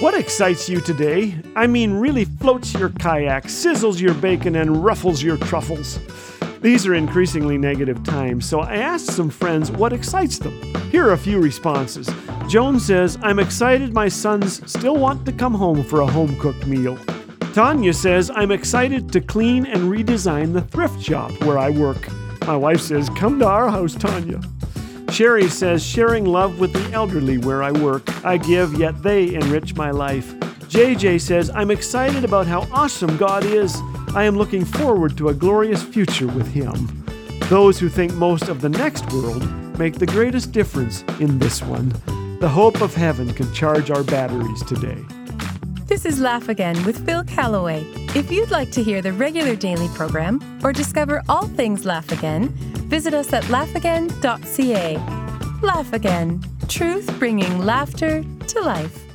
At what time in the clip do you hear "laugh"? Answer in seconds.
46.20-46.50, 51.86-52.12, 55.62-55.92